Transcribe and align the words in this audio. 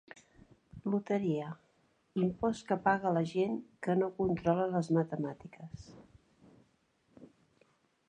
Loteria: 0.93 1.49
impost 2.21 2.65
que 2.71 2.79
paga 2.89 3.13
la 3.19 3.25
gent 3.33 3.61
que 3.89 3.99
no 4.03 4.11
controla 4.23 4.69
les 4.75 4.93
matemàtiques. 5.01 5.89